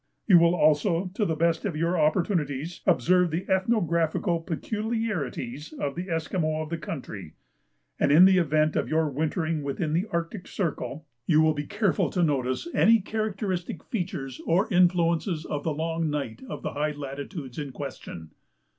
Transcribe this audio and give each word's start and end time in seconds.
You 0.25 0.39
will 0.39 0.55
also, 0.55 1.11
to 1.13 1.25
the 1.25 1.35
best 1.35 1.63
of 1.63 1.75
your 1.77 1.95
opportunities, 1.95 2.81
observe 2.87 3.29
the 3.29 3.47
ethnographical 3.47 4.39
peculiarities 4.39 5.73
of 5.73 5.93
the 5.93 6.09
Esquimaux 6.09 6.63
of 6.63 6.69
the 6.69 6.79
country; 6.79 7.35
and 7.99 8.11
in 8.11 8.25
the 8.25 8.39
event 8.39 8.75
of 8.75 8.89
your 8.89 9.11
wintering 9.11 9.61
within 9.61 9.93
the 9.93 10.07
Arctic 10.11 10.47
Circle, 10.47 11.05
you 11.27 11.39
will 11.39 11.53
be 11.53 11.67
careful 11.67 12.09
to 12.09 12.23
notice 12.23 12.67
any 12.73 12.99
characteristic 12.99 13.83
features 13.83 14.41
or 14.47 14.67
influences 14.73 15.45
of 15.45 15.61
the 15.63 15.69
long 15.71 16.09
night 16.09 16.41
of 16.49 16.63
the 16.63 16.73
high 16.73 16.93
latitudes 16.93 17.59
in 17.59 17.71
question. 17.71 18.31